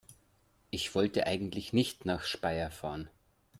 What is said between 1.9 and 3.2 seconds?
nach Speyer fahren